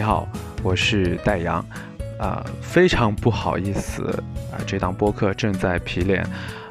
[0.00, 0.26] 你好，
[0.62, 1.62] 我是戴阳，
[2.18, 4.02] 啊，非常不好意思
[4.50, 6.26] 啊，这档播客正在皮脸。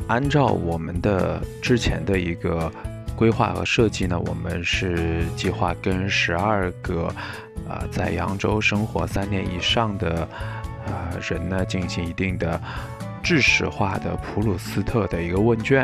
[0.07, 2.71] 按照我们的之前的一个
[3.15, 7.05] 规划和设计呢，我们是计划跟十二个
[7.69, 10.27] 啊在扬州生活三年以上的
[10.87, 12.59] 啊人呢进行一定的。
[13.21, 15.83] 知识化的普鲁斯特的一个问卷，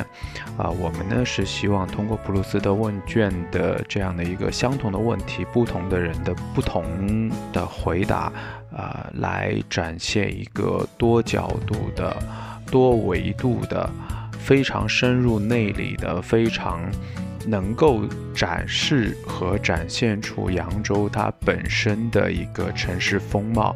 [0.58, 8.32] 啊，我们呢是希望通过普鲁斯特问卷的这样的一个相同的问题，不同的人的不同的回答，
[8.76, 12.16] 啊，来展现一个多角度的、
[12.72, 13.90] 多维度的、
[14.40, 16.82] 非常深入内里的、非常
[17.46, 18.02] 能够
[18.34, 23.76] 展示和展现出扬州它本身的一个城市风貌，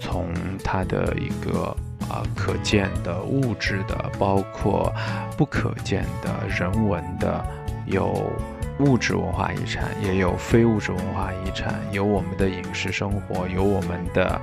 [0.00, 1.76] 从它的一个。
[2.08, 4.90] 啊，可见的物质的，包括
[5.36, 7.44] 不可见的人文的，
[7.86, 8.32] 有
[8.80, 14.40] 物质文化遗产，也有非物质文化遗产，有我们的饮食生活，有我们的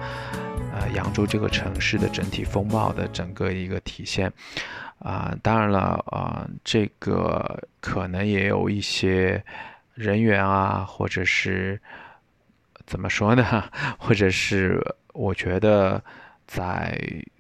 [0.73, 4.31] 呃扬州这个城市的整体风貌的整个一个体现。
[4.99, 9.43] 啊，当然了，啊，这个可能也有一些
[9.95, 11.81] 人员啊，或者是
[12.85, 13.63] 怎么说呢？
[13.97, 14.79] 或者是
[15.13, 15.99] 我觉得
[16.45, 16.95] 在。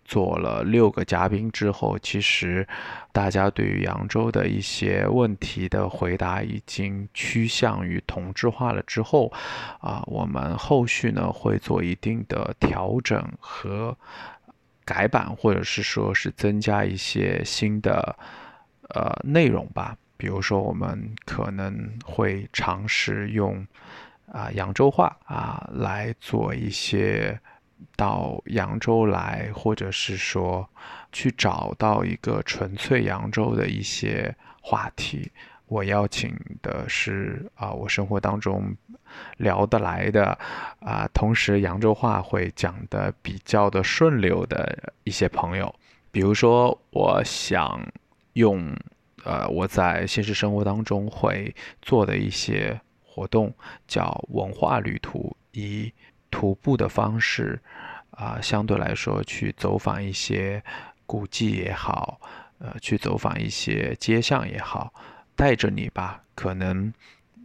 [0.05, 2.65] 做了六个嘉宾之后，其实
[3.11, 8.83] 大家对于扬州的一些问题的回答已经趋向于同质化了。
[8.83, 9.33] 之后，
[9.79, 13.97] 啊，我们后续呢会做一定的调整和
[14.85, 18.15] 改版，或者是说是增加一些新的
[18.89, 19.97] 呃内容吧。
[20.17, 23.65] 比如说，我们可能会尝试用
[24.31, 27.39] 啊扬州话啊来做一些。
[27.95, 30.67] 到扬州来，或者是说
[31.11, 35.31] 去找到一个纯粹扬州的一些话题，
[35.67, 38.75] 我邀请的是啊，我生活当中
[39.37, 40.37] 聊得来的
[40.79, 45.73] 啊，同时扬州话会讲的比较的顺溜的一些朋友。
[46.11, 47.81] 比如说，我想
[48.33, 48.75] 用
[49.23, 53.53] 呃我在现实生活当中会做的一些活动，
[53.87, 55.93] 叫文化旅途，以
[56.29, 57.61] 徒步的方式。
[58.15, 60.63] 啊，相对来说，去走访一些
[61.05, 62.19] 古迹也好，
[62.59, 64.93] 呃，去走访一些街巷也好，
[65.35, 66.21] 带着你吧。
[66.33, 66.93] 可能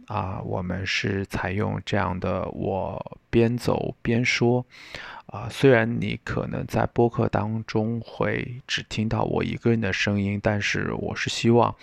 [0.07, 4.65] 啊，我们是采用这样的，我边走边说。
[5.27, 11.73] 啊，虽然你可能在播客当中会只听到我一个人的声音，但是我是希望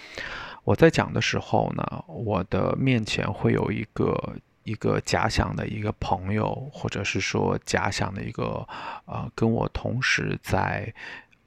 [0.65, 4.35] 我在讲的时候呢，我的面前会有一个。
[4.69, 8.69] 一个假想的一个朋友，或者是说假想的一个，
[9.07, 10.93] 呃，跟我同时在，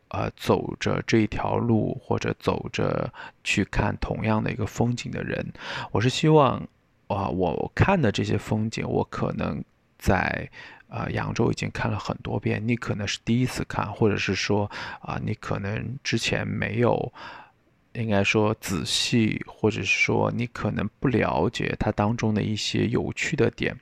[0.08, 5.54] 呃，走着这一条路，或者走着去看同样的一个风景的人，
[5.92, 6.58] 我是希望，
[7.08, 9.64] 啊，我看的这些风景，我可能
[10.00, 10.50] 在，
[10.90, 14.70] 呃，扬州已经看了很多遍，你可能是第一次看，或者是说，
[15.02, 17.14] 啊，你可能之前没有。
[17.94, 23.76] 应该说仔细，或者是说你可能不了解它当中的一些有趣的点。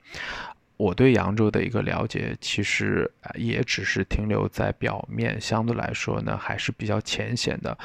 [0.76, 7.76] 我对扬州的一个了解，其实也只是停留在表面，相对来说呢还是比较浅显的。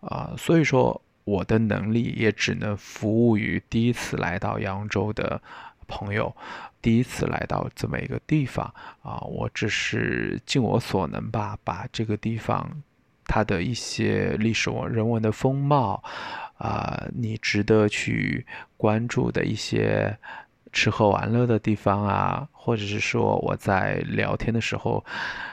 [0.00, 5.42] 啊，所以说我的能力也只能服务于第一次来到扬州的
[5.88, 6.34] 朋友，
[6.80, 12.82] 第一次来到这么一个地方啊，我只是尽我所能吧，把这个地方。
[13.26, 16.02] 它的一些历史文人文的风貌，
[16.58, 18.46] 啊，你值得去
[18.76, 20.16] 关注的一些
[20.72, 25.04] 吃喝玩乐的地方啊，或者是说我在聊天的时候，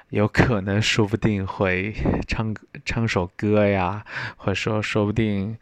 [0.10, 1.94] 有可能说不定会
[2.28, 4.06] 唱唱首歌呀，
[4.36, 5.58] 或者说说不定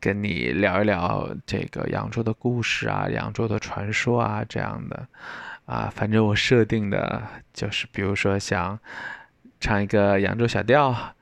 [0.00, 5.06] 跟你聊一聊这个扬州的故事啊，扬州的传说啊这样的，
[5.66, 8.78] 啊，反正我设定的就是，比如说想
[9.60, 11.14] 唱一个扬州小调。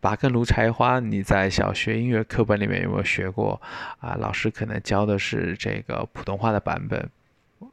[0.00, 3.60] 拔根芦柴花，你在小学音乐课本里面有没有学过
[3.98, 4.16] 啊？
[4.18, 7.10] 老师可能教的是这个普通话的版本。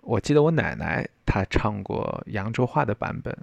[0.02, 3.34] 我记得我奶奶她唱过扬州话的版本，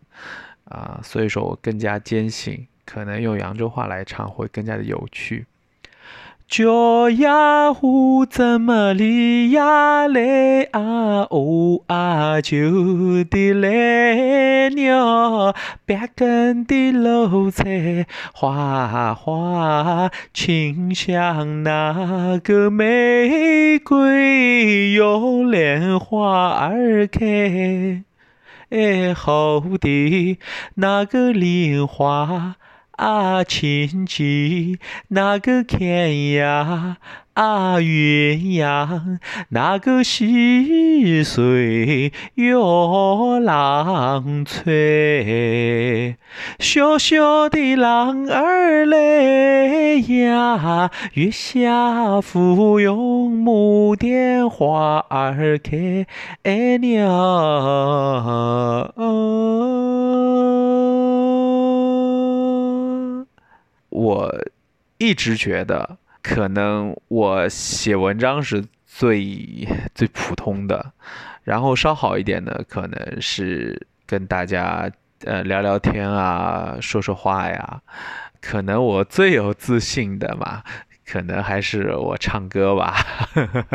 [0.65, 5.47] 啊，所以说我更加坚信，可能用扬州话来唱会更加的有趣。
[6.47, 15.55] 脚丫胡怎么哩呀嘞啊哦啊就的嘞鸟，
[15.85, 28.05] 白根的露菜花花清香，那个玫瑰有莲花儿开，
[28.71, 30.39] 哎好的
[30.75, 32.57] 那个莲花。
[32.97, 36.99] 啊，亲戚那个看呀，
[37.35, 39.19] 啊，鸳鸯
[39.49, 46.17] 那个细水月郎吹，
[46.61, 56.07] 小小的郎儿嘞呀，月下芙蓉牡丹花儿开
[56.79, 58.95] 了。
[63.95, 64.31] 我
[64.99, 65.97] 一直觉得。
[66.23, 70.93] 可能我写文章是最最普通的，
[71.43, 74.91] 然后稍好一点的可能是跟大家
[75.27, 77.83] 呃聊聊天啊，说说话呀。
[78.41, 80.63] 可能我最有自信的嘛，
[81.05, 82.97] 可能还是我唱歌吧。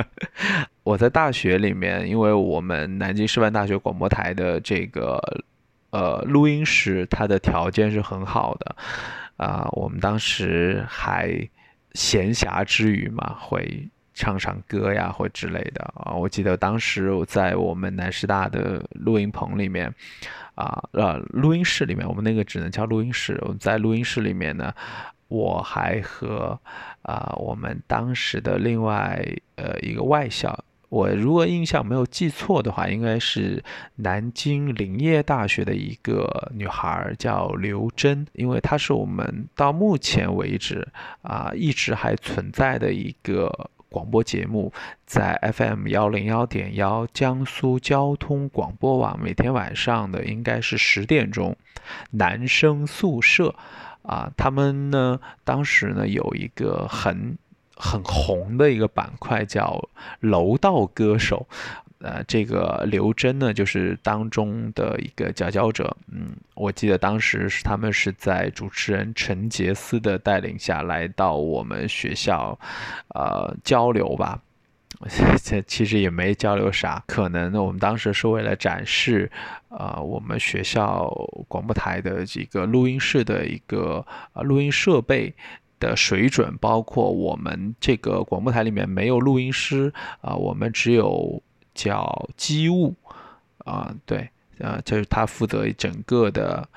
[0.82, 5.22] 我在大学里面，因为我们南京师范大学广播台的这个
[5.92, 8.76] 呃录音室，它的条件是很好的
[9.40, 11.50] 啊，我们当时还。
[11.96, 16.14] 闲暇之余嘛，会唱唱歌呀，或之类的啊。
[16.14, 19.92] 我记得当时我在我们南师大的录音棚里面，
[20.54, 23.40] 啊呃录音室里面，我们那个只能叫录音室。
[23.42, 24.72] 我们在录音室里面呢，
[25.30, 26.58] 我还和
[27.02, 29.20] 啊我们当时的另外
[29.56, 30.64] 呃一个外校。
[30.90, 33.64] 我如果印象没有记错的话，应该是
[33.98, 40.88] 南京林业大学的一个女孩叫刘真，因为她是我们到目前为止
[41.22, 44.74] 啊一直还存在的一个广播节目，
[45.06, 51.56] 在 FM 幺零幺点幺江苏交通广播网每天晚上的应该是十点钟，
[52.10, 53.54] 男生宿舍
[54.02, 57.38] 啊，他们呢当时呢有一个很。
[57.80, 59.82] 很红的一个板块叫
[60.20, 61.48] 楼道歌手，
[62.00, 65.96] 呃，这个刘真呢就是当中的一个佼佼者。
[66.12, 72.60] 嗯，我记得当时是他们是在主持人陈杰斯的带领下来到我们学校，
[73.16, 74.42] 呃，交流吧。
[75.42, 79.32] 这其实也没交流啥，可能我们当时是为了展示，
[79.70, 81.10] 呃，我们学校
[81.48, 85.34] 广播台的这个录音室的一个呃录音设备。
[85.80, 91.42] 的水准，包括我们这个广播台里面没有录音师啊，我们只有
[91.74, 92.96] 叫机务
[93.60, 94.30] 啊，对，
[94.60, 96.68] 啊，就是他负责整个的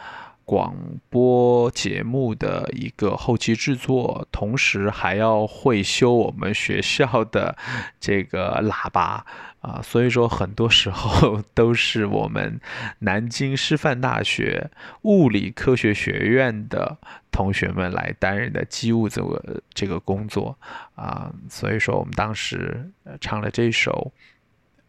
[0.45, 0.77] 广
[1.09, 7.57] 播节目的一个后期制作，同时还要会修我们学校的
[8.01, 9.25] 这个喇叭。
[9.63, 12.61] 啊，所以说很多时候 都是我们
[12.99, 14.69] 南京师范大学
[15.03, 16.99] 物理科学学院的
[17.31, 20.59] 同学们来担任的机务这个这个工作
[20.97, 24.13] 啊，所以说我们当时唱了这首，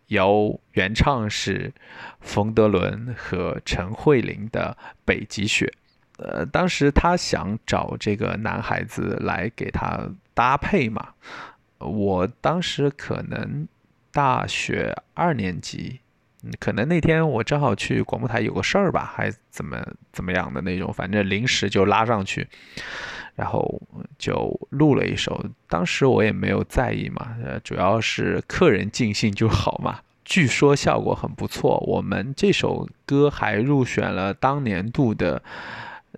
[0.07, 1.71] 由原唱是
[2.19, 4.75] 冯德伦和陈慧琳的
[5.05, 5.71] 《北极雪》。
[6.23, 11.09] 呃，当时他想找这个男孩子来给他搭配嘛，
[11.77, 13.67] 我当时可能。
[14.13, 15.99] 大学二年级，
[16.43, 22.47] 嗯，可能那天我正好去广播台有个事儿吧，还怎么怎么样的那种，反正临时就拉上去，
[23.35, 23.81] 然后
[24.19, 25.43] 就录了一首。
[25.67, 29.99] 当时我也没有在意嘛，呃，主要是客人尽兴就好嘛。
[30.23, 35.41] 据说效果很不错，我们这首歌还入选了当年度的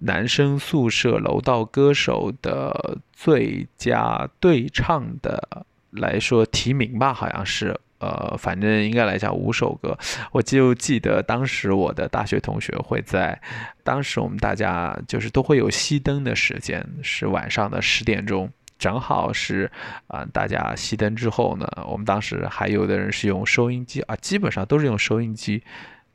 [0.02, 7.80] 男生宿舍楼道歌手的最佳对唱的来说提名吧，好像是。
[7.98, 9.98] 呃，反正应该来讲五首歌，
[10.32, 13.42] 我就记得当时我的大学同学会在，
[13.84, 19.72] 当时我们大家就是都会有熄灯的时间，是晚上的十点钟，正好是
[20.08, 25.64] 啊，大家熄灯之后呢，我们当时还有的人是用收音机啊，基本上都是用收音机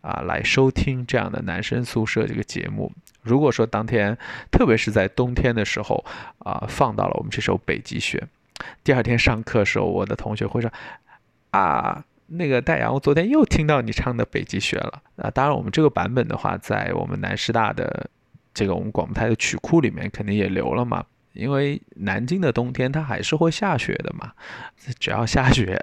[0.03, 2.93] 啊来收听这样的男生宿舍这个节目。
[3.23, 4.17] 如果说当天，
[4.53, 6.05] 特别是在冬天的时候
[6.41, 8.23] 啊，放到了我们这首《北极雪》，
[8.85, 10.71] 第二天上课的时候，我的同学会说。
[11.51, 15.31] 啊，那个戴阳，我昨天又听到你唱的《北极雪》了啊！
[15.31, 18.09] 当然，我们这个版本的话，在我们南师大的
[18.55, 21.05] 这个我们广播台的曲库里面肯定也留了嘛。
[21.33, 24.33] 因为南京的冬天它还是会下雪的嘛，
[24.99, 25.81] 只要下雪，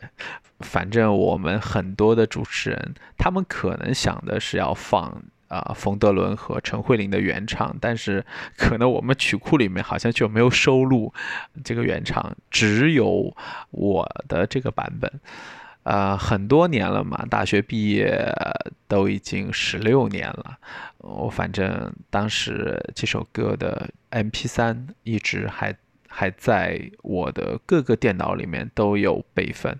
[0.59, 8.25] 反正我们很多的主持人他们可能想的是要放啊冯德伦和陈慧琳的原唱，但是
[8.57, 11.13] 可能我们曲库里面好像就没有收录
[11.63, 13.35] 这个原唱，只有
[13.71, 15.11] 我的这个版本。
[15.83, 18.29] 呃，很多年了嘛，大学毕业
[18.89, 20.57] 都已经十六年了。
[20.97, 25.73] 我反正当时这首歌的 MP3 一直还
[26.09, 29.79] 还在我的各个电脑里面都有备份，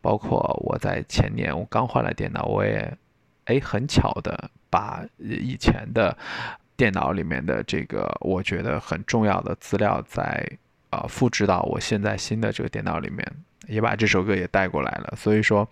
[0.00, 2.96] 包括我在前年我刚换了电脑，我也
[3.44, 6.16] 哎很巧的把以前的
[6.76, 10.48] 电脑里面的这个我觉得很重要的资料在
[10.90, 13.26] 啊复制到我现在新的这个电脑里面，
[13.66, 15.14] 也把这首歌也带过来了。
[15.16, 15.68] 所以说，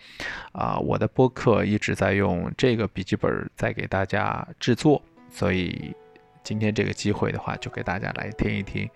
[0.53, 5.95] 啊，我的播客一直在用这个笔记本在给大家制作，所以
[6.43, 8.89] 今天这个机会的话，就给大家来听一听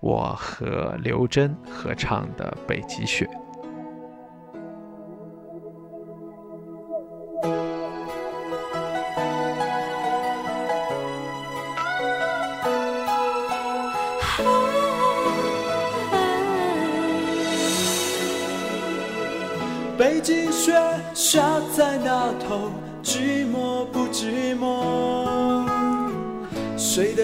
[0.00, 3.24] 我和刘真合唱的《北极雪》。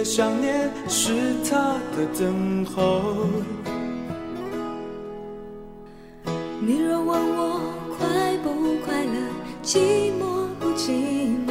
[0.05, 1.15] 想念是
[1.51, 1.57] 他
[1.97, 3.01] 的等候？
[6.61, 7.59] 你若问我
[7.97, 8.07] 快
[8.43, 9.17] 不快乐，
[9.63, 10.93] 寂寞不寂
[11.47, 11.49] 寞？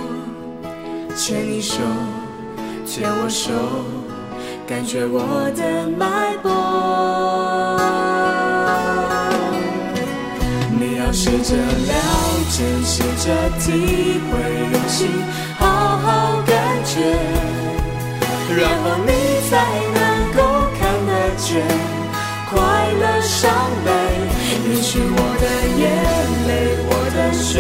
[1.16, 1.82] 牵你手，
[2.86, 3.52] 牵我手，
[4.68, 6.52] 感觉我的脉搏。
[10.80, 11.94] 你要试着了
[12.52, 14.32] 解，试着体会，
[14.74, 15.10] 用心
[15.58, 16.54] 好好感
[16.86, 17.18] 觉，
[18.56, 19.12] 然后你
[19.50, 19.52] 才
[19.94, 20.40] 能够
[20.80, 21.62] 看得见
[22.50, 22.58] 快
[23.00, 23.50] 乐、伤
[23.84, 23.92] 悲。
[24.70, 25.46] 也许我的
[25.78, 25.82] 眼
[26.48, 26.52] 泪，
[26.88, 27.60] 我的笑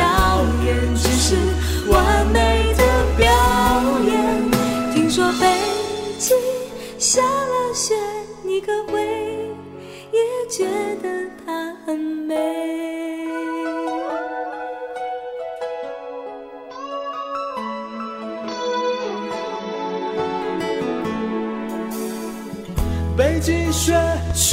[0.63, 1.35] 颜，只是
[1.89, 1.93] 完
[2.27, 2.81] 美的
[3.17, 3.23] 表
[4.05, 4.13] 演。
[4.93, 5.43] 听说北
[6.19, 6.37] 京
[6.99, 7.95] 下了雪，
[8.43, 9.01] 你可会
[10.11, 10.19] 也
[10.49, 10.65] 觉
[11.01, 11.07] 得
[11.45, 12.82] 它很美？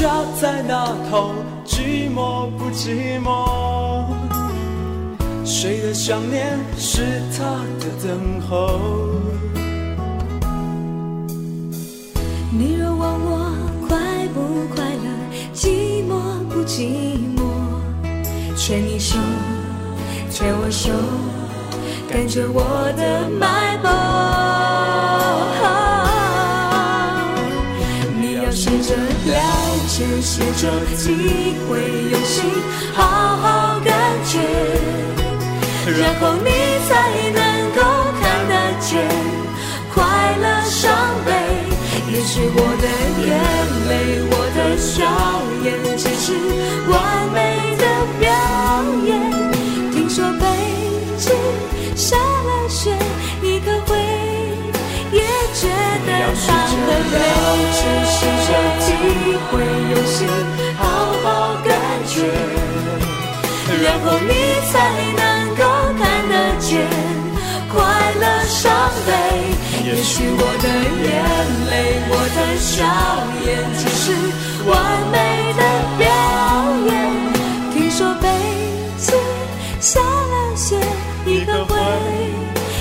[0.00, 0.09] 家
[0.40, 1.35] 在那头，
[1.66, 4.07] 寂寞不寂寞？
[5.45, 7.45] 谁的想念是他
[7.78, 8.80] 的等候？
[12.50, 13.52] 你若问我
[13.87, 15.04] 快不快乐，
[15.52, 16.16] 寂寞
[16.49, 17.38] 不寂寞？
[18.57, 19.19] 牵你手，
[20.30, 20.90] 牵我手，
[22.09, 24.59] 感觉我的脉搏。
[30.20, 32.44] 写，着体会，用心
[32.94, 33.02] 好
[33.36, 33.94] 好感
[34.26, 34.38] 觉，
[35.86, 36.50] 然后你
[36.88, 36.90] 才
[37.32, 37.40] 能
[37.74, 37.80] 够
[38.20, 38.88] 看得见
[39.92, 40.04] 快
[40.40, 40.92] 乐、伤
[41.24, 41.30] 悲。
[42.12, 42.86] 也许我的
[43.24, 43.28] 眼
[43.88, 43.92] 泪，
[44.30, 44.98] 我的笑
[45.64, 46.26] 颜，只是
[46.90, 46.92] 完
[47.32, 47.84] 美的
[48.18, 48.28] 表
[49.06, 49.08] 演。
[49.92, 50.44] 听说北
[51.16, 51.32] 京
[51.96, 52.94] 下了雪，
[53.40, 53.96] 你可会
[55.12, 55.22] 也
[55.54, 55.68] 觉
[56.06, 56.08] 得
[56.46, 56.78] 它很
[57.10, 58.29] 美？
[59.50, 60.28] 会，用心
[60.78, 60.83] 好
[61.23, 61.71] 好感
[62.07, 62.14] 觉，
[63.83, 64.33] 然后你
[64.71, 64.73] 才
[65.16, 65.21] 能
[65.57, 65.62] 够
[65.99, 66.69] 看得见
[67.69, 67.78] 快
[68.21, 68.71] 乐、伤
[69.07, 69.09] 悲。
[69.85, 70.69] 也许我的
[71.02, 71.09] 眼
[71.71, 71.73] 泪，
[72.11, 72.78] 我的笑
[73.45, 74.04] 颜，只是
[74.69, 74.71] 完
[75.11, 75.14] 美
[75.54, 75.61] 的
[75.99, 76.00] 表
[76.87, 76.90] 演。
[77.73, 78.25] 听说北
[78.97, 79.09] 京
[79.80, 80.78] 下了雪，
[81.25, 81.75] 你可会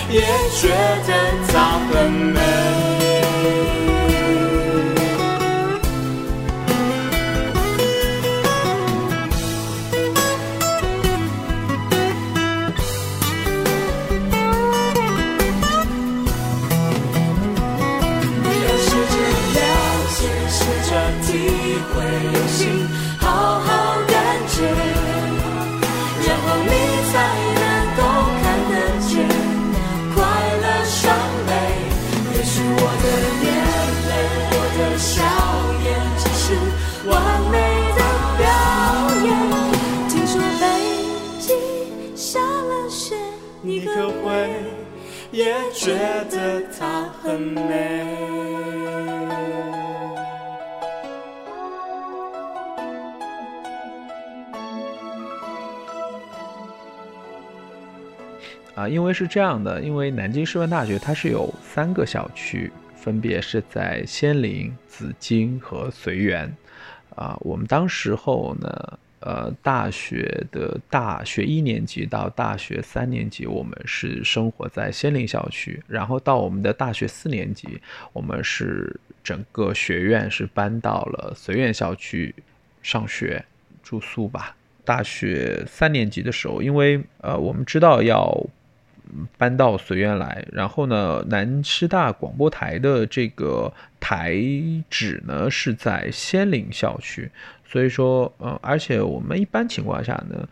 [0.10, 0.22] 也
[0.60, 0.70] 觉
[1.08, 1.10] 得
[1.48, 2.89] 它很美？
[45.80, 45.96] 觉
[46.30, 48.06] 得它很美。
[58.76, 66.54] 啊，因为是这样的，因为南京师范大学它是有三个校区，分别是在仙林、紫荆和随园。
[67.16, 69.00] 啊，我们当时候呢。
[69.22, 77.82] 呃，大学的大学一年级到大学三年级，我们是生活在仙林校区，然后到我们的大学四年级，
[78.14, 82.34] 我们是整个学院是搬到了随院校区
[82.82, 83.44] 上学
[83.84, 84.56] 住宿吧。
[84.86, 88.36] 大学三年级的时候，因为呃，我们知道要
[89.38, 94.36] 搬到随院来，然后呢，南师大广播台的这个台
[94.90, 97.30] 址呢是在仙林校区。
[97.66, 100.48] 所以说，嗯，而且我们一般情况下呢，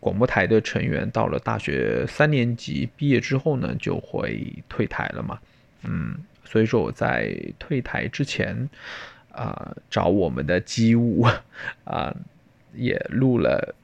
[0.00, 5.38] 广播台的成员到了大学三年级毕业之后呢，就会退台了嘛，
[5.82, 8.68] 嗯，所以说我在退台之前，
[9.32, 11.26] 啊找我们的机务
[11.84, 12.14] 啊，
[12.74, 13.74] 也录了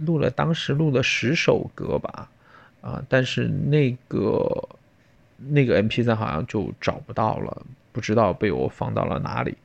[0.00, 2.28] 录了，当时录了十首歌吧，
[2.86, 4.68] 啊，但是那个
[5.38, 9.56] 那个 M P 三好像就找不到了，不知道被我放到了哪里。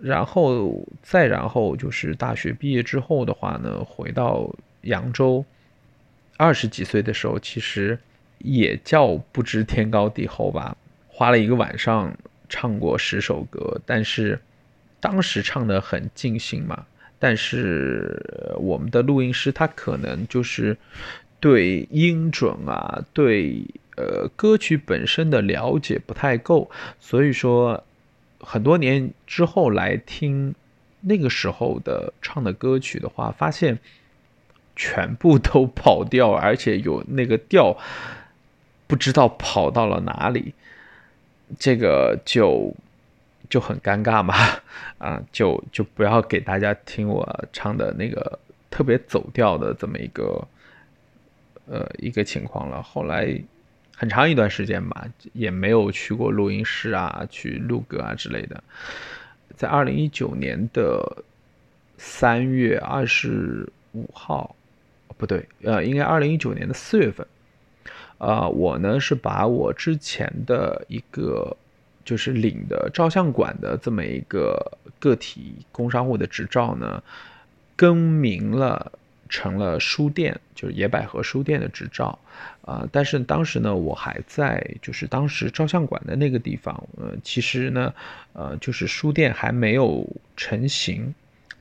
[0.00, 5.44] 然后再然后就是大学毕业之后的话呢，回到扬州，
[6.36, 7.96] 二十几岁的时候，其实
[8.38, 10.76] 也叫不知天高地厚吧。
[11.06, 12.12] 花了一个晚上
[12.48, 14.40] 唱过十首歌，但是
[14.98, 16.84] 当时唱的很尽兴嘛。
[17.20, 18.20] 但是
[18.58, 20.76] 我们的录音师他可能就是
[21.44, 27.84] 对音准啊，对呃歌曲本身的了解不太够，所以说。
[28.46, 30.54] 很多年之后来听
[31.00, 33.78] 那个时候的唱的歌曲的话，发现
[34.76, 37.74] 全部都跑调，而且有那个调
[38.86, 40.52] 不知道跑到了哪里，
[41.58, 42.74] 这个就
[43.48, 44.34] 就很尴尬嘛，
[44.98, 50.46] 啊，就就不要给大家听我唱的那个特别走调的这么一个
[51.66, 52.82] 呃一个情况了。
[52.82, 53.42] 后来。
[53.96, 58.60] 很长一段时间吧，也没有去过录音室啊，去录歌啊之类的。
[59.54, 61.22] 在二零一九年的
[61.96, 64.56] 三月二十五号，
[65.16, 67.24] 不对，呃，应该二零一九年的四月份，
[68.18, 71.56] 啊，我呢是把我之前的一个
[72.04, 77.00] 就是领的照相馆的这么一个个体工商户的执照呢，
[77.76, 78.90] 更名了。
[79.28, 82.18] 成了书店，就是野百合书店的执照，
[82.62, 87.92] 啊，但是当时呢，我还在就是当时照相馆的那个地方，呃，其实呢，
[88.32, 91.14] 呃，就是书店还没有成型，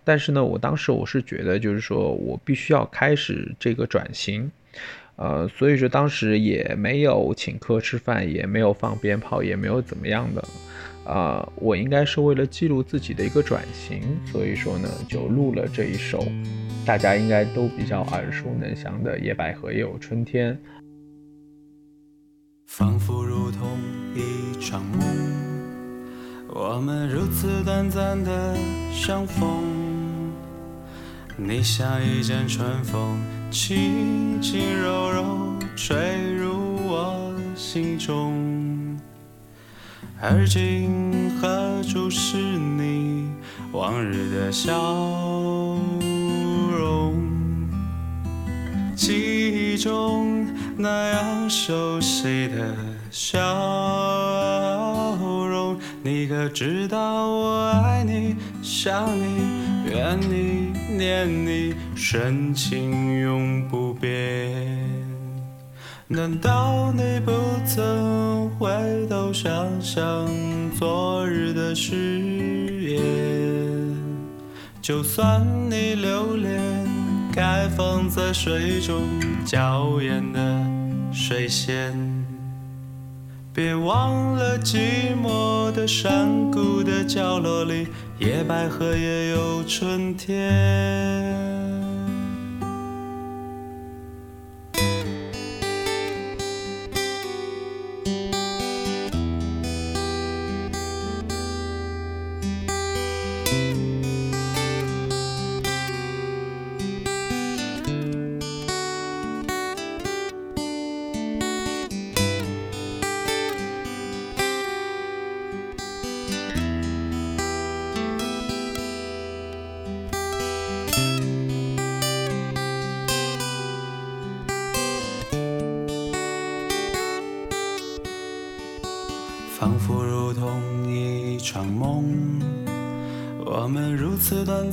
[0.03, 4.51] 但是呢，我当时我是觉得就是说我必须要开始这个转型，
[5.15, 10.43] 呃，所以说当时也没有请客吃饭，也没有放鞭炮，也没有怎么样的。
[11.05, 16.25] 啊，我应该是为了记录自己的一个转型，所以说呢，就录了这一首
[16.85, 20.53] 大家应该都比较耳熟能详的《野百合也有春天》。
[22.65, 23.77] 仿佛如同
[24.15, 25.01] 一场梦，
[26.47, 28.55] 我们如此短暂的
[28.91, 29.45] 相逢，
[31.35, 33.19] 你像一阵春风，
[33.53, 35.95] 轻轻柔柔吹
[36.33, 38.33] 入我心中。
[40.19, 43.29] 而今何处是你
[43.71, 44.73] 往日的笑
[46.71, 47.13] 容？
[48.95, 52.75] 记忆中那样熟悉的
[53.11, 53.39] 笑
[55.47, 64.11] 容，你可知道我爱你、想你、怨你、念你，深情永不变。
[66.09, 67.31] 难道你不
[67.65, 68.67] 曾回
[69.09, 70.27] 头想想
[70.77, 71.95] 昨日的誓
[72.81, 73.95] 言？
[74.81, 76.59] 就算你留恋
[77.31, 79.03] 该放在水中
[79.45, 80.61] 娇艳的
[81.13, 81.93] 水仙，
[83.53, 87.87] 别忘了寂寞的山谷的角落里，
[88.25, 90.33] 野百合也有春天。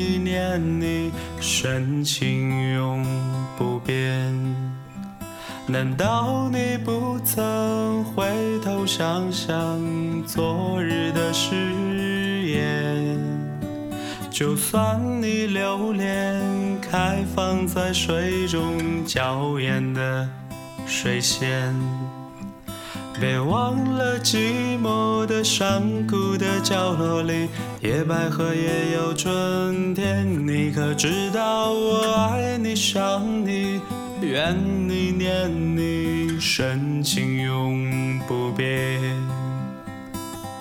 [0.00, 3.04] 你、念你，深情永
[3.58, 4.34] 不变。
[5.66, 8.26] 难道你不曾回
[8.64, 9.78] 头想想
[10.26, 11.54] 昨日的誓
[12.46, 13.18] 言？
[14.30, 16.40] 就算你留恋
[16.80, 20.26] 开放在水中娇艳的
[20.86, 21.74] 水仙，
[23.20, 27.50] 别忘了寂寞的山谷的角落里，
[27.82, 30.26] 野百合也有春天。
[30.46, 33.78] 你可知道我爱你、想你、
[34.22, 34.56] 怨
[34.88, 38.98] 你、念你，深情永不变。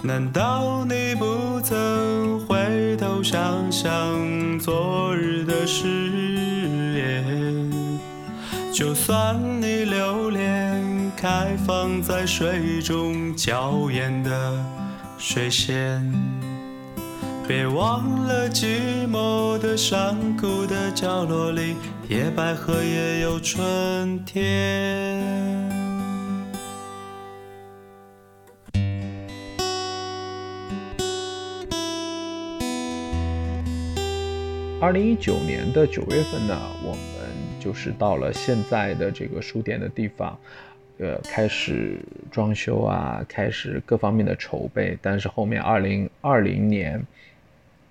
[0.01, 5.87] 难道你不曾回头想想昨日的誓
[6.97, 7.71] 言？
[8.73, 10.68] 就算你留恋。
[11.21, 14.65] 开放在水中娇艳的
[15.17, 16.01] 水仙，
[17.45, 21.75] 别忘了寂寞的山谷的角落里，
[22.07, 25.21] 野百合也有春天。
[34.79, 37.29] 二零一九年的九月份呢，我们
[37.59, 40.39] 就是到了现在的这个书店的地方。
[40.99, 41.97] 呃，开始
[42.29, 47.01] 装修啊，开始各方面的筹备，但是后面二零二零年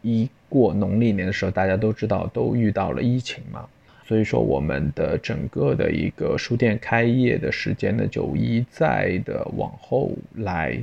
[0.02, 3.66] 一过农历年的时候，大家都知道都遇到了疫情嘛，
[4.04, 10.78] 所以说我们的整个的一个书店开业的时间呢，就一再的往后来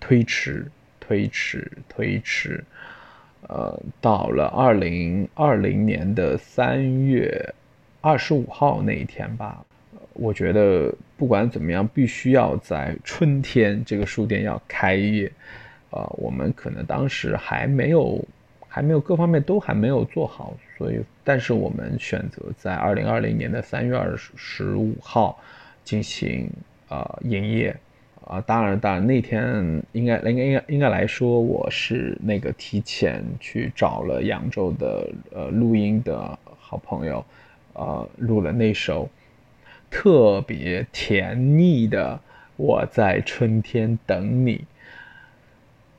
[0.00, 0.66] 推迟、
[0.98, 2.64] 推迟、推迟，
[3.48, 7.54] 呃，到了二零二零年的三月
[8.00, 9.64] 二十五号那一天吧。
[10.12, 15.32] 我觉得不管怎么样，必须要在春天这个书店要开业，
[15.90, 18.22] 啊，我们可能当时还没有，
[18.68, 25.40] 还没有各方面都还没有做好，所以，但是我们选择在二零二零年的三月二十五号
[25.84, 26.50] 进行
[26.88, 27.74] 啊营业，
[28.26, 29.42] 啊，当然，当然那天
[29.92, 37.24] 应该应该应该应该来说，我是那个提前去找了扬州的呃录音的好朋友，
[37.72, 39.08] 呃，录了那首。
[39.90, 42.20] 特别甜腻的，
[42.56, 44.64] 我在春天等你。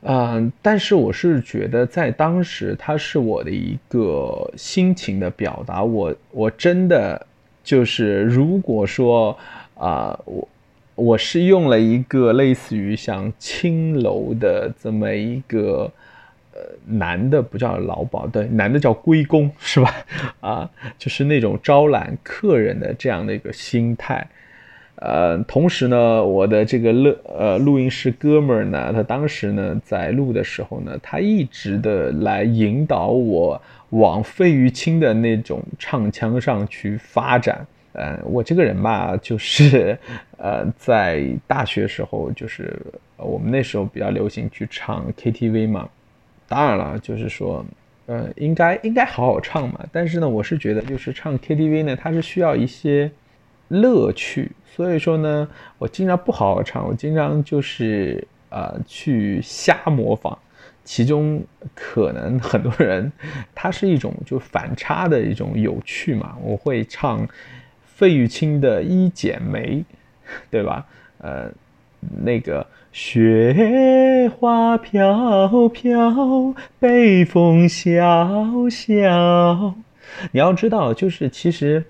[0.02, 5.84] 嗯，但是我是觉得在当时，它是我的一个心情的表达。
[5.84, 7.26] 我我真的
[7.64, 9.38] 就是，如果说
[9.76, 10.48] 啊，我
[10.96, 15.92] 我是用了一个类似于像青楼的这么一个。
[16.86, 19.94] 男的不叫劳保，对，男的叫龟公，是吧？
[20.42, 24.28] 啊，就是那种招揽客人的这样的一个心态。
[25.00, 37.64] 呃，同时呢，我的这个乐呃录音师哥们儿呢，他当时呢在录的时候呢，他一直的来引导我往费玉清的那种唱腔上去发展。
[37.94, 39.96] 呃，我这个人吧，就是
[40.38, 42.76] 呃，在大学时候，就是
[43.18, 45.88] 我们那时候比较流行去唱 KTV 嘛。
[46.48, 47.66] 当然了，就是说，
[48.06, 49.86] 呃，应该应该好好唱嘛。
[49.92, 53.12] 但是呢，我是觉得，就是唱 KTV 呢，它是需要一些
[53.68, 54.52] 乐趣。
[54.66, 60.38] 所以说呢，我经常不好好唱，我经常就是呃去瞎模仿。
[60.84, 61.44] 其中
[61.76, 63.12] 可能很多人，
[63.54, 66.38] 它是一种就反差的一种有趣嘛。
[66.42, 67.28] 我会唱
[67.84, 69.84] 费玉清的《一剪梅》，
[70.50, 70.86] 对吧？
[71.18, 71.52] 呃，
[72.24, 72.66] 那个。
[72.90, 79.76] 雪花飘飘，北风萧萧。
[80.32, 81.84] 你要知道，就是其实，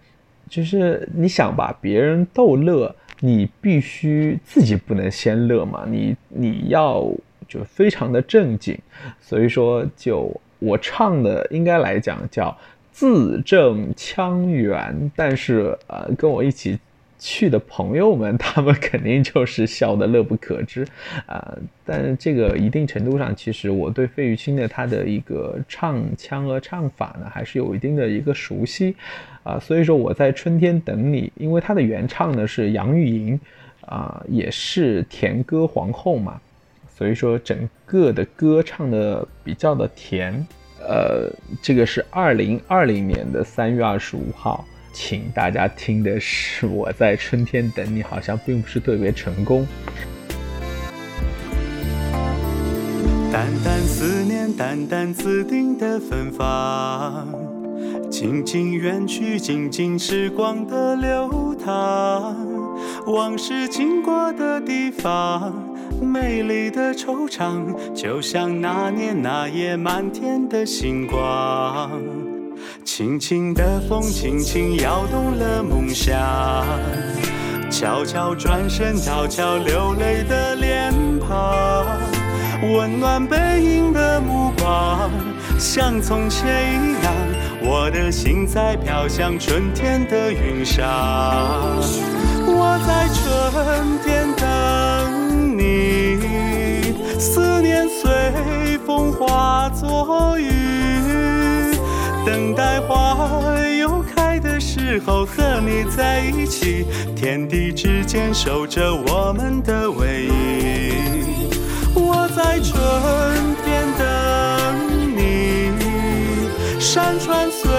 [0.50, 5.86] 就是你想把别人逗乐，你必须自己不能先乐嘛。
[5.88, 7.10] 你你要
[7.48, 8.78] 就非常的正经，
[9.22, 12.54] 所以说，就我唱的应该来讲叫
[12.92, 16.78] 字正腔圆，但是呃，跟我一起。
[17.20, 20.88] 去的朋友们， 他们肯定就是笑得乐不可支，
[21.26, 21.58] 啊！
[21.84, 28.96] 但这个一定程度上，其实我对费玉清的他的一个唱腔和唱法呢，还是有一定的一个熟悉，
[29.44, 29.60] 啊！
[29.60, 33.40] 所以说我在春天等你，因为他的原唱呢是杨钰莹，
[33.82, 36.40] 啊，也是甜歌皇后嘛，
[36.96, 40.46] 所以说整个的歌唱的比较的甜，
[40.82, 41.32] 呃，
[41.64, 44.64] 这个是二零二零年的三月二十五号。
[45.00, 49.66] 请大家听的是我在春天等你，好像并不是特别成功。
[53.32, 57.28] 淡淡思念，淡淡自定的芬芳，
[58.10, 62.36] 静静远去，静静时光的流淌，
[63.06, 65.54] 往事经过的地方，
[66.02, 72.27] 美丽的惆怅，就像那年那夜满天的星光。
[72.88, 76.18] 轻轻的风，轻轻摇动了梦想。
[77.70, 81.86] 悄悄转身，悄悄流泪的脸庞。
[82.62, 85.12] 温暖背影的目光，
[85.60, 86.48] 像从前
[86.82, 87.14] 一样。
[87.62, 90.86] 我的心在飘向春天的云上。
[92.48, 96.96] 我在春天等你。
[97.20, 100.50] 思念随风化作雨，
[102.28, 106.86] 等待花又开的时候和你在一起，
[107.16, 110.92] 天地之间守着我们的唯一。
[111.96, 112.76] 我在春
[113.64, 114.06] 天等
[115.16, 115.72] 你，
[116.82, 117.72] 山川岁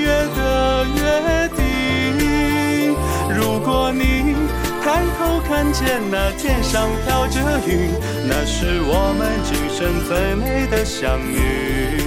[0.00, 2.96] 月的约定。
[3.28, 4.34] 如果你
[4.82, 7.90] 抬头看见那天上飘着云，
[8.26, 12.05] 那是我们今生最美的相遇。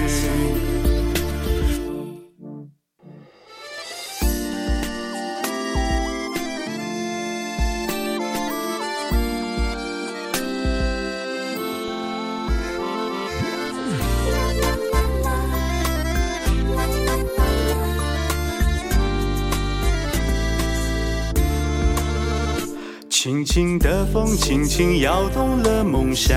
[24.36, 26.36] 轻轻摇动了梦想。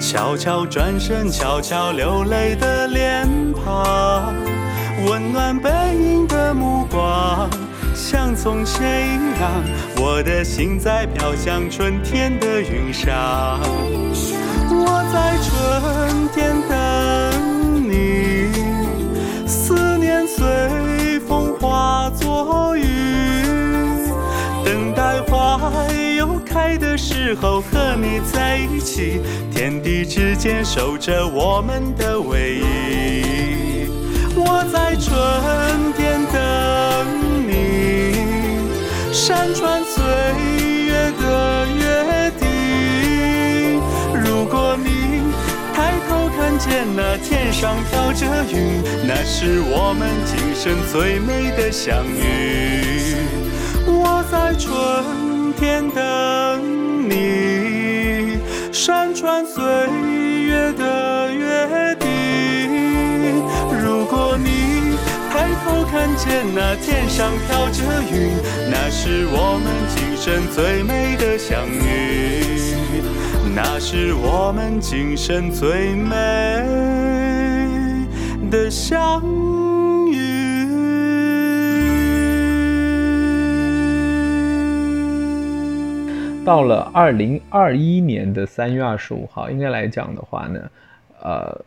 [0.00, 4.34] 悄悄转身，悄悄流泪的脸庞，
[5.06, 7.50] 温暖背影的目光，
[7.94, 9.50] 像从前一样。
[9.96, 13.60] 我的心在飘向春天的云上，
[14.70, 18.52] 我在春天等你，
[19.48, 22.97] 思念随风化作雨。
[26.98, 29.20] 时候和你在一起，
[29.54, 33.86] 天地之间守着我们的唯一。
[34.34, 35.14] 我在春
[35.96, 36.36] 天等
[37.46, 37.52] 你，
[39.12, 40.02] 山川岁
[40.86, 43.80] 月的约定。
[44.24, 45.22] 如果你
[45.74, 53.14] 抬头看见那天上飘着云，那是我们今生最美的相遇。
[53.86, 54.68] 我在春
[55.56, 55.98] 天等
[56.62, 56.77] 你
[57.08, 58.38] 你，
[58.72, 62.06] 山川岁月的约定。
[63.82, 64.96] 如果你
[65.32, 68.36] 抬头看见那天上飘着云，
[68.70, 72.76] 那是我们今生最美的相遇，
[73.54, 76.14] 那是我们今生最美
[78.50, 79.57] 的相遇。
[86.48, 90.70] 到了二零二一年的三月二十五号，应该来讲的话呢，
[91.20, 91.62] 呃，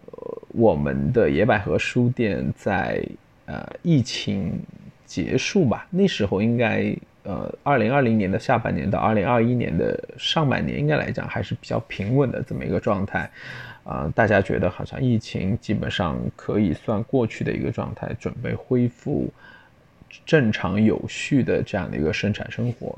[0.48, 3.00] 我们的野百合书店在
[3.46, 4.60] 呃疫情
[5.06, 13.30] 结束吧，那时候应该呃二零二零年的下半年到二零二一年的上半年，应该来讲还是比较平稳的这么一个状态，
[13.84, 19.32] 啊、大家觉得好像疫情基本上可以算过去的一个状态，准备恢复
[20.26, 22.98] 正常有序的这样的一个生产生活。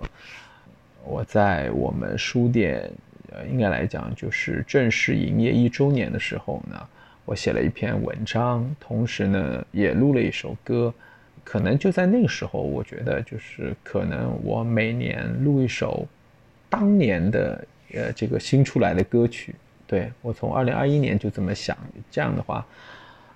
[1.06, 2.90] 我在我们书店，
[3.32, 6.80] 呃，应该来讲就是正式营业一周年的时候呢，
[7.26, 10.94] 我写了一篇文章，同时呢也录了一首歌。
[11.44, 16.08] 可能就在那个时候，我觉得就是可能我每年录一首
[16.70, 19.54] 当年的呃这个新出来的歌曲。
[19.86, 21.78] 对我从二零二一年就这么想，
[22.10, 22.66] 这样的话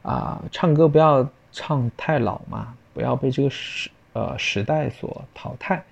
[0.03, 5.83] 啊、唱歌不要唱太老嘛，不要被这个时呃时代所淘汰。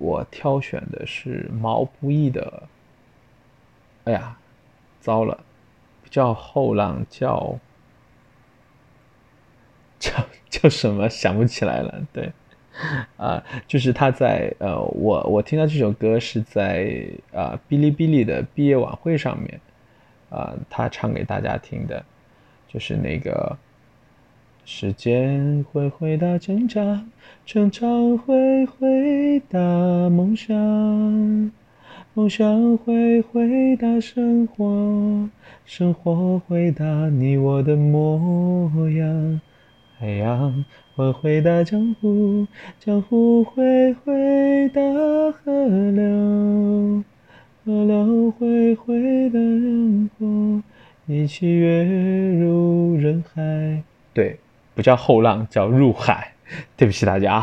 [0.00, 2.62] 我挑选的是毛不易的，
[4.04, 4.38] 哎呀，
[4.98, 5.44] 糟了，
[6.08, 7.58] 叫后浪，叫
[9.98, 12.06] 叫叫什么想不起来了。
[12.14, 12.32] 对，
[13.18, 19.60] 啊、就是他在呃，我我听到这首歌是在啊、哔哩哔哩的毕业晚会上面，
[20.30, 22.02] 啊、他唱给大家听的，
[22.66, 23.56] 就是那个。
[24.64, 27.04] 时间会回答挣扎，
[27.44, 29.58] 成长会回答
[30.08, 30.56] 梦想，
[32.14, 35.28] 梦想会回答生活，
[35.64, 39.40] 生活回答你我的模样。
[39.98, 42.46] 海洋会回答江湖，
[42.78, 44.80] 江湖会回答
[45.32, 47.02] 河流，
[47.64, 50.62] 河流会回答阳光，
[51.06, 51.84] 一起跃
[52.34, 53.82] 入人海。
[54.14, 54.38] 对。
[54.80, 56.32] 不叫后浪，叫入海。
[56.76, 57.40] 对不起大家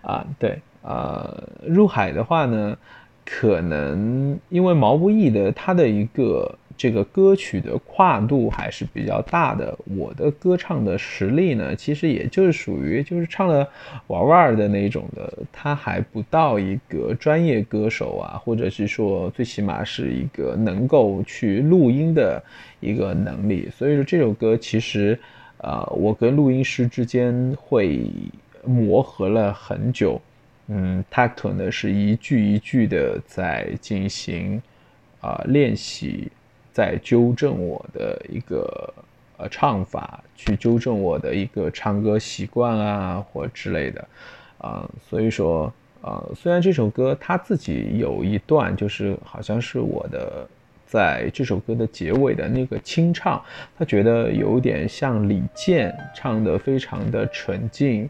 [0.00, 2.78] 啊，对，呃，入海的话呢，
[3.24, 13.68] 可能因为毛不易的他的一个这个歌曲的跨度还是比较大的，我的歌唱的实力呢，其实也就是属于就是唱了
[14.06, 22.40] 玩玩的那种的，他还不到一个专业歌手啊，或者是说最起码是一个能够去录音的
[22.78, 25.18] 一个能力，所以说这首歌其实。
[25.66, 28.06] 呃，我跟录音师之间会
[28.66, 30.20] 磨合了很久，
[30.66, 34.60] 嗯，，Tacton 呢是一句一句的在进行
[35.22, 36.30] 啊练习，
[36.70, 38.92] 在纠正我的一个
[39.38, 44.06] 呃唱法，去纠正我的一个唱歌习惯啊或之类的，
[44.58, 45.72] 啊，所以说
[46.02, 50.46] 呃，虽然这首歌它自己有一段就是好像是我的。
[50.86, 53.42] 在这首歌的结尾的那个清唱，
[53.76, 58.08] 他觉得有点像李健唱的，非常的纯净。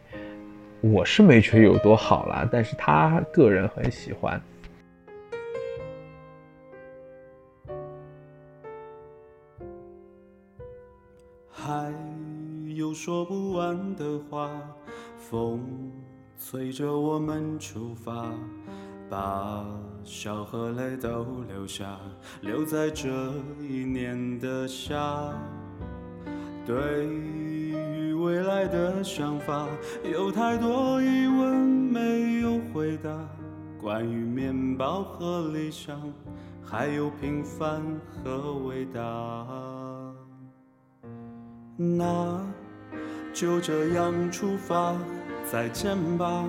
[0.81, 4.41] 我是没觉得有多好啦，但是他个人很喜欢。
[11.51, 11.91] 还
[12.75, 14.51] 有说不完的话，
[15.19, 15.91] 风
[16.37, 18.31] 催着我们出发。
[19.09, 19.65] 把
[20.05, 21.99] 笑和泪都留下，
[22.41, 23.09] 留在这
[23.61, 25.33] 一年的夏。
[26.67, 29.69] 对于未来的想法，
[30.03, 33.11] 有太多疑问没有回答。
[33.79, 36.01] 关于面包和理想，
[36.65, 39.01] 还有平凡和伟大。
[41.77, 42.41] 那
[43.35, 44.97] 就这样出发，
[45.45, 46.49] 再见吧。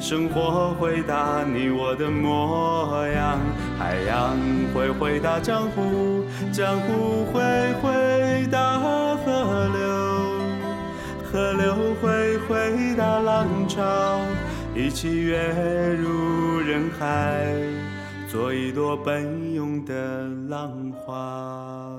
[0.00, 3.38] 生活回答你我的模样，
[3.78, 4.34] 海洋
[4.74, 7.40] 会回答江湖，江湖会
[7.82, 9.82] 回答河流，
[11.22, 14.18] 河流会回答浪潮，
[14.74, 15.36] 一起跃
[15.92, 17.54] 入人海，
[18.26, 21.92] 做一朵奔涌的浪花。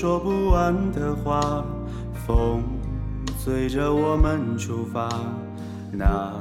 [0.00, 1.64] 说不完的话，
[2.24, 2.62] 风
[3.36, 5.08] 随着我们出发，
[5.90, 6.32] 那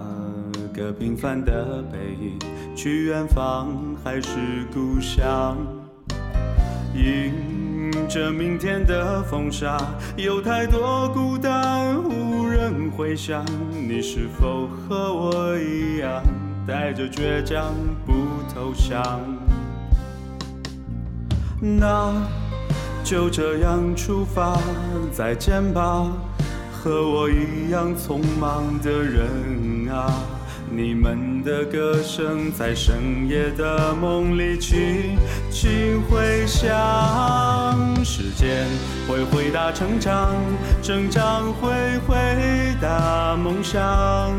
[0.71, 2.37] 个平凡的背影，
[2.75, 3.69] 去远方
[4.03, 4.29] 还是
[4.71, 5.57] 故乡？
[6.93, 9.75] 迎着明天的风沙，
[10.15, 13.43] 有太多孤单无人回响。
[13.71, 16.21] 你是否和我一样，
[16.67, 17.73] 带着倔强
[18.05, 18.13] 不
[18.53, 19.19] 投降？
[21.59, 22.13] 那。
[23.07, 24.59] 就这样出发，
[25.13, 26.11] 再见吧，
[26.73, 30.11] 和我一样匆忙的人啊！
[30.69, 35.17] 你们的歌声在深夜的梦里轻
[35.49, 36.67] 轻回响。
[38.03, 38.67] 时间
[39.07, 40.35] 会回答成长，
[40.83, 41.69] 成长会
[42.05, 42.13] 回
[42.81, 44.37] 答梦想，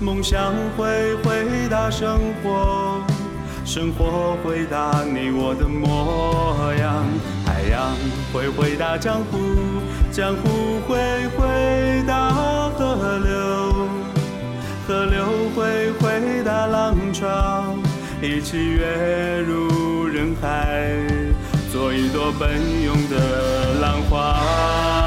[0.00, 2.99] 梦想会回答生活，
[3.72, 7.06] 生活回答你我的模样。
[7.46, 7.94] 海洋
[8.32, 9.38] 会回答江湖，
[10.10, 10.98] 江湖会
[11.38, 12.30] 回答
[12.70, 13.88] 河流，
[14.88, 17.76] 河流会回答浪潮，
[18.20, 20.90] 一起跃入人海，
[21.72, 22.50] 做一朵奔
[22.82, 24.99] 涌的浪花。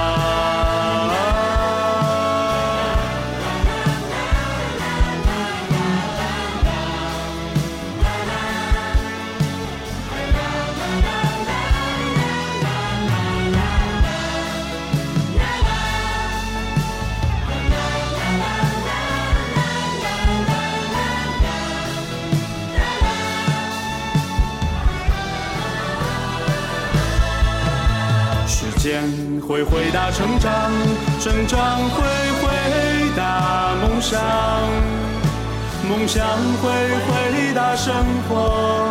[29.48, 30.72] 会回答成长，
[31.20, 32.02] 成长会
[32.42, 32.48] 回
[33.16, 34.20] 答梦想，
[35.88, 36.26] 梦想
[36.62, 37.94] 会回答生
[38.30, 38.90] 活，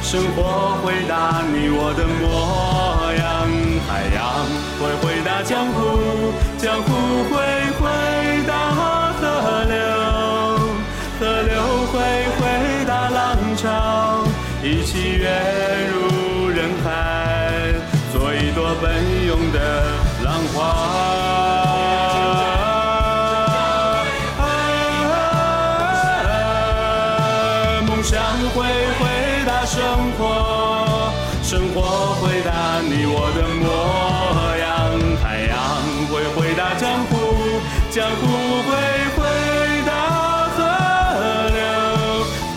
[0.00, 3.26] 生活回答你我的模样。
[3.88, 4.46] 海洋
[4.78, 7.34] 会回答江湖，江湖会
[7.80, 7.90] 回
[8.46, 9.18] 答河
[9.64, 9.76] 流，
[11.18, 11.52] 河流
[11.92, 11.98] 会
[12.38, 14.22] 回答浪潮，
[14.62, 15.26] 一起跃
[15.90, 17.74] 入人海，
[18.12, 18.86] 做一朵奔
[36.78, 37.12] 江湖
[37.90, 38.22] 江湖
[38.62, 38.70] 会
[39.16, 39.20] 回
[39.84, 39.90] 答
[40.54, 40.62] 河
[41.50, 41.60] 流，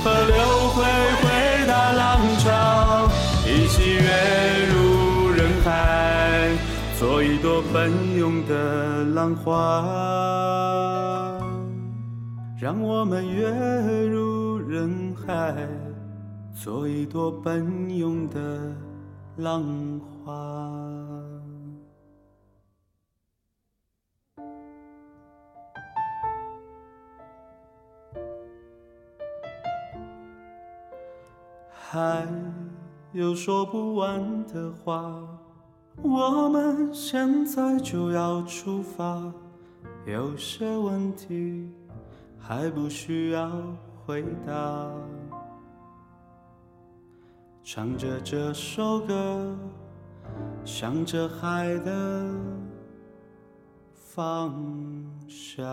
[0.04, 0.36] 河流
[0.70, 0.78] 会
[1.22, 1.26] 回
[1.68, 2.00] 答浪
[2.38, 3.10] 潮，
[3.48, 4.06] 一起跃
[4.72, 6.52] 入人海，
[7.00, 9.50] 做一朵奔涌的浪花。
[12.60, 13.50] 让我们跃
[14.06, 15.68] 入人海，
[16.54, 18.40] 做一朵奔涌的
[19.38, 19.66] 浪
[20.24, 21.11] 花。
[31.94, 32.26] 还
[33.12, 35.28] 有说不完的话，
[36.02, 39.22] 我们现在就要出发。
[40.06, 41.70] 有些问题
[42.40, 43.52] 还不需要
[44.06, 44.90] 回答。
[47.62, 49.54] 唱着这首歌，
[50.64, 52.26] 想着海的
[53.94, 54.56] 方
[55.28, 55.66] 向。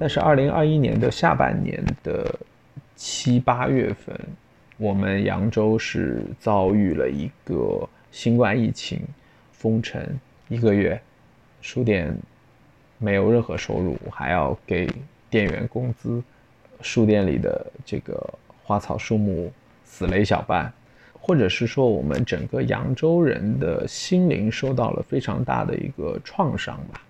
[0.00, 2.34] 但是，二零二一年的下半年的
[2.96, 4.18] 七八月份，
[4.78, 9.02] 我们扬州是遭遇了一个新冠疫情
[9.52, 10.02] 封城
[10.48, 10.98] 一个月，
[11.60, 12.16] 书店
[12.96, 14.90] 没有任何收入，还要给
[15.28, 16.22] 店员工资，
[16.80, 18.26] 书店里的这个
[18.64, 19.52] 花草树木
[19.84, 20.72] 死了一小半，
[21.20, 27.02] 或者是说我们整个扬州人的心灵受到了非常大的一个创伤吧，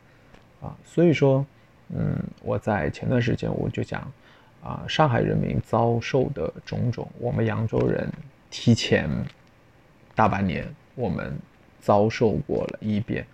[0.63, 1.47] 啊，所以说。
[1.93, 4.01] 嗯，我在前段时间我就讲，
[4.63, 8.09] 啊，上海人民遭受的种种，我们扬州人
[8.49, 9.11] 提前
[10.15, 10.65] 大半年，
[10.95, 11.37] 我们
[11.81, 13.27] 遭受过了一遍，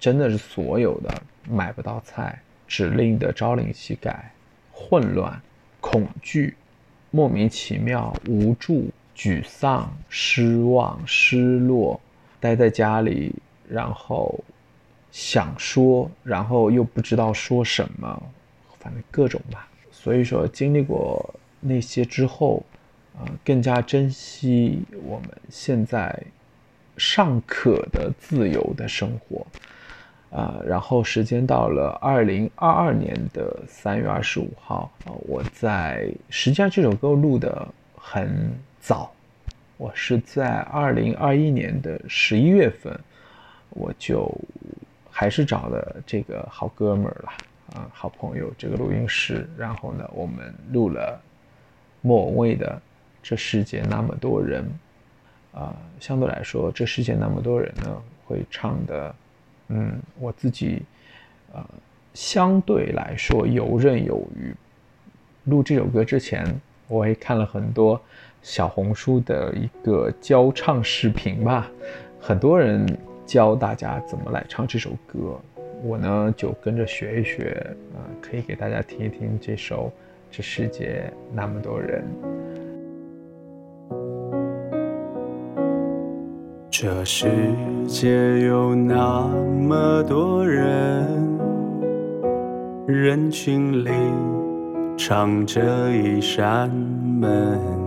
[0.00, 4.32] 真的是所有的买不到菜，指令的朝令夕改，
[4.72, 5.38] 混乱、
[5.80, 6.56] 恐惧、
[7.10, 12.00] 莫名其妙、无助、沮丧、失望、失落，
[12.40, 13.34] 待在家里，
[13.68, 14.42] 然后。
[15.18, 18.22] 想说，然后又不知道说什么，
[18.78, 19.66] 反正各种吧。
[19.90, 22.62] 所以说，经历过那些之后，
[23.16, 26.22] 啊，更加珍惜我们现在
[26.98, 29.46] 尚可的自由的生活，
[30.30, 30.60] 啊。
[30.66, 39.10] 然后时间到了二零二二年的三月二十五号，啊，我在实际上这首歌录的很早，
[39.78, 42.94] 我是在二零二一年的十一月份，
[43.70, 44.30] 我就。
[45.18, 47.32] 还是找的这个好哥们儿了
[47.74, 51.18] 啊，好朋友这个录音师，然后呢，我们录了
[52.02, 52.70] 莫文蔚的
[53.22, 54.62] 《这世界那么多人》，
[55.58, 59.14] 啊，相对来说，《这世界那么多人》呢，会唱的，
[59.68, 60.82] 嗯，我自己，
[61.54, 61.66] 呃，
[62.12, 64.54] 相对来说游刃有余。
[65.44, 66.44] 录这首歌之前，
[66.88, 67.98] 我也看了很多
[68.42, 71.70] 小红书的一个教唱视频吧，
[72.20, 72.86] 很多人。
[73.26, 75.38] 教大家怎么来唱这首歌，
[75.82, 77.60] 我呢就跟着学一学，
[77.92, 79.88] 啊，可以给大家听一听这首
[80.30, 82.04] 《这世界那么多人》。
[86.70, 87.26] 这世
[87.88, 91.06] 界有那么多人，
[92.86, 93.90] 人群里
[94.96, 97.85] 藏着一扇门。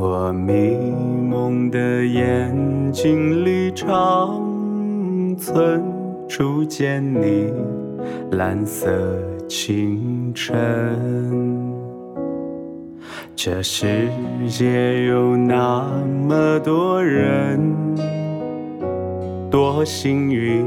[0.00, 0.76] 我迷
[1.28, 2.56] 蒙的眼
[2.92, 4.40] 睛里长
[5.36, 5.82] 存
[6.28, 7.52] 初见你
[8.30, 8.88] 蓝色
[9.48, 10.54] 清晨。
[13.34, 14.08] 这世
[14.46, 15.84] 界有那
[16.28, 17.60] 么多人，
[19.50, 20.64] 多幸运，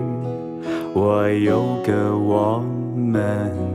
[0.94, 2.62] 我有个我
[2.98, 3.71] 们。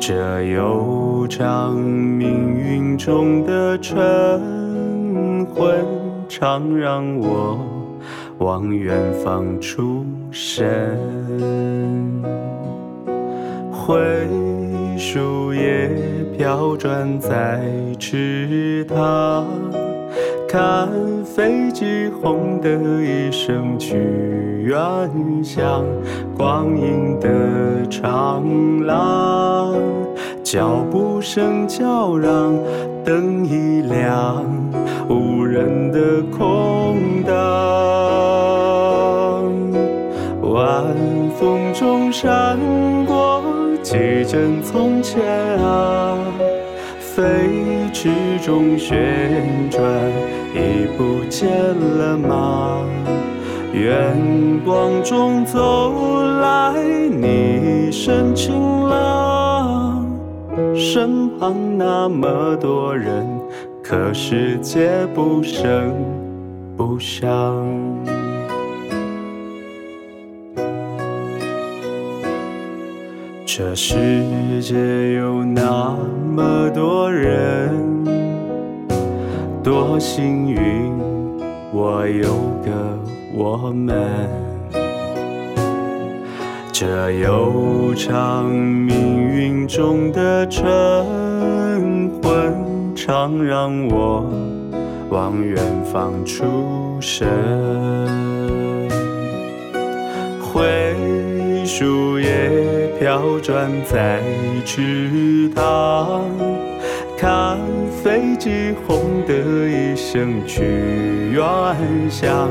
[0.00, 3.94] 这悠长命运中的晨
[5.54, 5.84] 昏，
[6.26, 7.58] 常让我
[8.38, 10.98] 望远方出神。
[13.70, 13.98] 灰
[14.96, 15.90] 树叶
[16.34, 17.62] 飘转在
[17.98, 19.46] 池塘。
[20.52, 20.88] 看
[21.24, 22.68] 飞机轰的
[23.00, 23.96] 一声去
[24.64, 24.74] 远
[25.44, 25.84] 乡，
[26.36, 28.44] 光阴的长
[28.84, 29.72] 廊，
[30.42, 32.52] 脚步声叫嚷，
[33.04, 34.44] 灯一亮，
[35.08, 37.32] 无人的空荡。
[40.42, 40.84] 晚
[41.38, 42.58] 风中闪
[43.06, 43.40] 过
[43.84, 45.22] 几帧从前
[45.62, 46.18] 啊。
[47.12, 47.22] 飞
[47.92, 48.08] 驰
[48.42, 48.96] 中旋
[49.68, 49.82] 转，
[50.54, 52.84] 已不见了吗？
[53.72, 54.16] 远
[54.64, 56.74] 光中走来，
[57.08, 58.52] 你身晴
[58.88, 60.04] 朗，
[60.74, 63.26] 身旁那么多人，
[63.82, 65.94] 可世界不声
[66.76, 67.24] 不响。
[73.46, 73.96] 这世
[74.60, 75.96] 界有那
[76.34, 77.70] 么多人，
[79.62, 80.92] 多幸运，
[81.72, 82.32] 我有
[82.64, 82.98] 个
[83.34, 84.28] 我们。
[86.72, 90.64] 这悠长命运中的晨
[92.22, 94.24] 昏，常让我
[95.10, 97.28] 往远方出神。
[100.40, 100.94] 灰
[101.66, 104.22] 树叶飘转在
[104.64, 106.22] 池塘，
[107.20, 107.58] 看
[108.02, 109.34] 飞机轰的
[109.68, 110.62] 一声去
[111.30, 111.44] 远
[112.08, 112.48] 乡，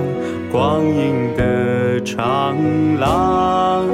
[0.51, 2.55] 光阴的长
[2.99, 3.88] 廊，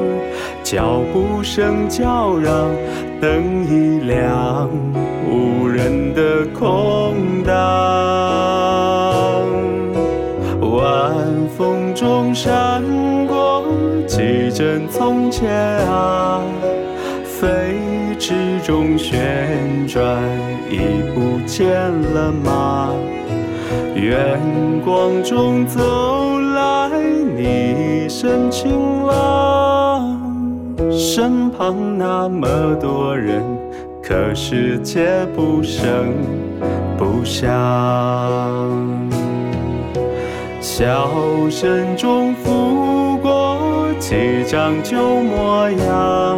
[0.63, 2.69] 脚步声叫嚷，
[3.21, 4.69] 灯一亮，
[5.25, 7.55] 无人的空荡，
[10.59, 11.15] 晚
[11.57, 12.83] 风中闪
[13.27, 13.63] 过
[14.05, 15.49] 几帧从前
[15.87, 16.41] 啊，
[17.23, 17.79] 飞
[18.19, 18.33] 驰
[18.65, 20.21] 中旋转，
[20.69, 20.77] 已
[21.13, 21.69] 不见
[22.13, 22.93] 了吗？
[23.95, 24.39] 远
[24.83, 25.79] 光中走
[26.53, 26.89] 来，
[27.35, 30.19] 你一身晴朗，
[30.91, 33.41] 身旁那么多人，
[34.03, 36.13] 可世界不声
[36.97, 37.49] 不响。
[40.59, 41.09] 笑
[41.49, 43.57] 声中拂过
[43.97, 46.37] 几张旧模样，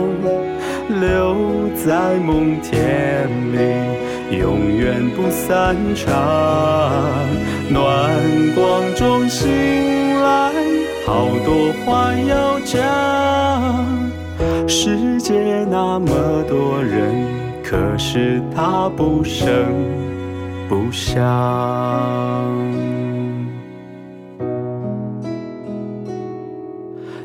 [1.01, 1.35] 留
[1.75, 3.57] 在梦田里，
[4.31, 6.13] 永远不散场。
[7.69, 8.11] 暖
[8.55, 9.49] 光中醒
[10.21, 10.51] 来，
[11.05, 12.81] 好多话要讲。
[14.67, 17.25] 世界那么多人，
[17.63, 19.49] 可是他不声
[20.69, 21.15] 不响。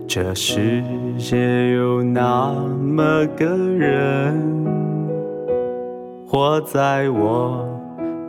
[0.06, 0.82] 这世
[1.16, 4.61] 界有那么个人，
[6.32, 7.68] 活在我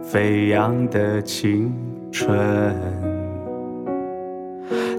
[0.02, 1.74] 飞扬的青
[2.12, 2.76] 春，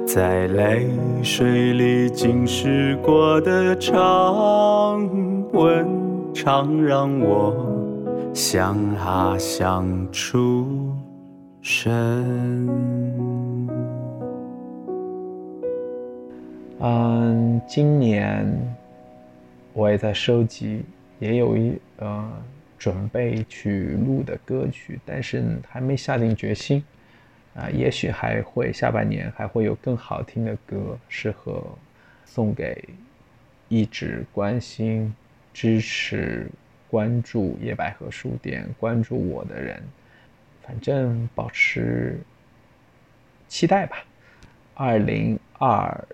[0.07, 0.87] 在泪
[1.23, 5.07] 水里浸湿过的长
[5.53, 5.87] 吻，
[6.33, 7.55] 常让我
[8.33, 10.67] 想啊想出
[11.61, 12.67] 神。
[16.81, 18.51] 嗯，今年
[19.75, 20.83] 我也在收集，
[21.19, 22.27] 也有一呃
[22.85, 26.85] 准备去录的歌曲，但是还没下定决心。
[27.55, 31.65] 啊，也许还会下半年还会有更好听的歌，适合
[32.27, 32.87] 送给
[33.71, 35.15] 一直关心、
[35.55, 36.47] 支持、
[36.91, 39.83] 关注野百合书店、关注我的人。
[40.63, 42.21] 反正保持
[43.49, 44.05] 期待吧。
[44.75, 46.07] 二零二。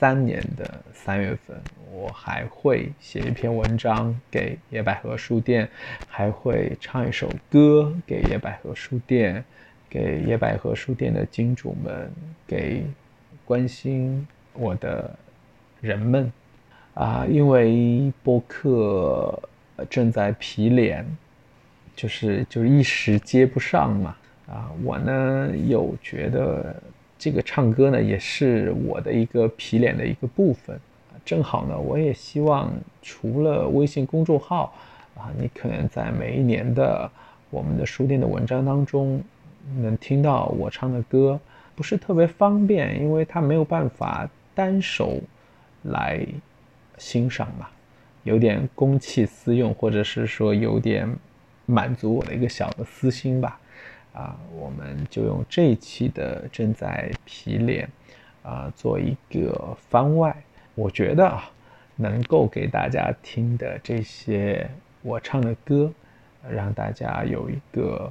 [0.00, 1.60] 三年的三月份，
[1.92, 5.68] 我还会写一篇文章给野百合书店，
[6.06, 9.44] 还会唱一首歌给野百合书店，
[9.88, 12.10] 给野百合书店的金主们，
[12.46, 12.84] 给
[13.44, 15.16] 关心我的
[15.80, 16.32] 人们
[16.94, 17.26] 啊！
[17.28, 19.40] 因为播客
[19.88, 21.04] 正在皮脸，
[21.96, 24.16] 就是就是一时接不上嘛
[24.46, 24.70] 啊！
[24.84, 26.74] 我呢有觉得。
[27.20, 30.78] 这个唱歌呢，也是我的一个皮脸的一个部分
[31.28, 32.72] 正好呢，我也希望
[33.02, 34.72] 除了微信公众号
[35.14, 37.10] 啊，你可能在每一年的
[37.50, 39.22] 我们的书店的文章当中
[39.76, 41.38] 能听到我唱的歌，
[41.76, 45.20] 不是特别方便，因为它没有办法单手
[45.82, 46.26] 来
[46.96, 47.68] 欣赏嘛，
[48.22, 51.06] 有点公器私用，或者是说有点
[51.66, 53.60] 满足我的一个小的私心吧。
[54.14, 57.86] 啊，我们就用这一期的正在皮脸，
[58.42, 60.34] 啊，做一个番外。
[60.78, 61.50] 我觉得啊，
[61.96, 64.70] 能够给大家听的这些
[65.02, 65.92] 我唱的歌，
[66.48, 68.10] 让大家有一个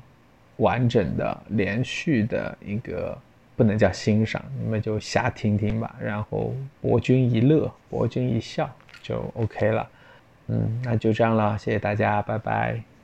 [0.57, 3.17] 完整的、连续的一个，
[3.55, 5.95] 不能叫欣赏，你们就瞎听听吧。
[5.97, 8.69] 然后博君一乐，博君一笑
[9.01, 9.89] 就 OK 了。
[10.47, 12.96] 嗯，那就这样了，谢谢大家，拜拜。